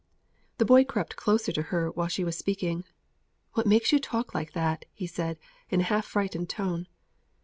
The 0.57 0.65
boy 0.65 0.83
crept 0.83 1.15
closer 1.15 1.51
to 1.51 1.61
her 1.61 1.91
while 1.91 2.07
she 2.07 2.23
was 2.23 2.35
speaking. 2.35 2.85
"What 3.53 3.67
makes 3.67 3.91
you 3.91 3.99
talk 3.99 4.33
like 4.33 4.53
that?" 4.53 4.85
he 4.93 5.05
said, 5.05 5.37
in 5.69 5.79
a 5.81 5.91
half 5.93 6.05
frightened 6.07 6.49
tone. 6.49 6.87